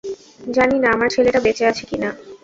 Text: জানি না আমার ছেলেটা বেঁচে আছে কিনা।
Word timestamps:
জানি 0.47 0.75
না 0.79 0.87
আমার 0.91 1.09
ছেলেটা 1.09 1.39
বেঁচে 1.45 1.63
আছে 1.67 1.83
কিনা। 1.85 2.09